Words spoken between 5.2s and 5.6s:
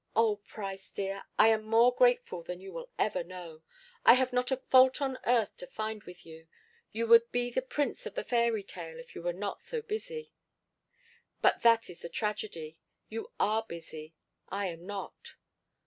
earth